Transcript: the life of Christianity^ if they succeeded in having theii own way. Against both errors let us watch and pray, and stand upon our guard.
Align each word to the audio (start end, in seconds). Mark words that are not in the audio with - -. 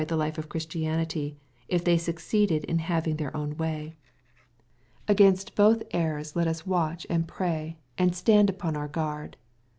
the 0.07 0.17
life 0.17 0.39
of 0.39 0.49
Christianity^ 0.49 1.35
if 1.67 1.83
they 1.83 1.95
succeeded 1.95 2.63
in 2.63 2.79
having 2.79 3.17
theii 3.17 3.35
own 3.35 3.55
way. 3.57 3.97
Against 5.07 5.53
both 5.53 5.83
errors 5.91 6.35
let 6.35 6.47
us 6.47 6.65
watch 6.65 7.05
and 7.07 7.27
pray, 7.27 7.77
and 7.99 8.15
stand 8.15 8.49
upon 8.49 8.75
our 8.75 8.87
guard. 8.87 9.37